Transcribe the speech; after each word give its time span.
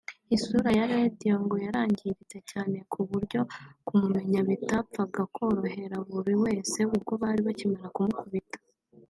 Isura 0.35 0.69
ya 0.77 0.85
Radio 0.93 1.33
ngo 1.43 1.55
yarangiritse 1.65 2.37
cyane 2.51 2.77
ku 2.91 2.99
buryo 3.09 3.41
kumumenya 3.87 4.39
bitapfaga 4.49 5.21
koroherera 5.35 5.97
buri 6.09 6.33
wese 6.43 6.77
ubwo 6.95 7.13
bari 7.23 7.41
bakimara 7.47 7.87
kumukubita 7.95 8.59